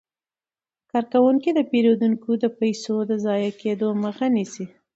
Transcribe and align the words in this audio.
کارکوونکي 0.91 1.49
د 1.53 1.59
پیرودونکو 1.71 2.31
د 2.43 2.45
پيسو 2.59 2.95
د 3.09 3.11
ضایع 3.25 3.51
کیدو 3.61 3.87
مخه 4.03 4.27
نیسي. 4.35 4.65